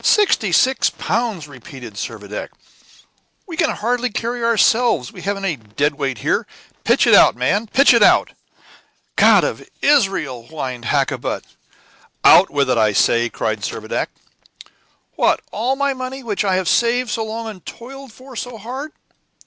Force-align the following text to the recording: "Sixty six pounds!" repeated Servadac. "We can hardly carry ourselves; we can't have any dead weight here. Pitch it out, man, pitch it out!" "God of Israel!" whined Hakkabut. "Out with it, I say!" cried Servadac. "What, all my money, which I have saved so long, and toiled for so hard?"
"Sixty 0.03 0.51
six 0.51 0.89
pounds!" 0.89 1.47
repeated 1.47 1.93
Servadac. 1.93 2.49
"We 3.45 3.55
can 3.55 3.69
hardly 3.69 4.09
carry 4.09 4.43
ourselves; 4.43 5.13
we 5.13 5.21
can't 5.21 5.35
have 5.37 5.43
any 5.43 5.57
dead 5.57 5.93
weight 5.93 6.17
here. 6.17 6.47
Pitch 6.83 7.05
it 7.05 7.13
out, 7.13 7.35
man, 7.35 7.67
pitch 7.67 7.93
it 7.93 8.01
out!" 8.01 8.31
"God 9.15 9.43
of 9.43 9.69
Israel!" 9.83 10.47
whined 10.47 10.85
Hakkabut. 10.85 11.43
"Out 12.23 12.49
with 12.49 12.67
it, 12.71 12.79
I 12.79 12.93
say!" 12.93 13.29
cried 13.29 13.59
Servadac. 13.63 14.07
"What, 15.17 15.43
all 15.51 15.75
my 15.75 15.93
money, 15.93 16.23
which 16.23 16.43
I 16.43 16.55
have 16.55 16.67
saved 16.67 17.11
so 17.11 17.23
long, 17.23 17.45
and 17.47 17.63
toiled 17.63 18.11
for 18.11 18.35
so 18.35 18.57
hard?" 18.57 18.93